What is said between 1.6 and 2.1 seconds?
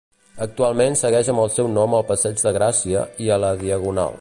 nom al